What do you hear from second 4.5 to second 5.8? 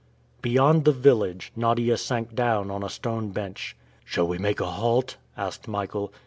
a halt?" asked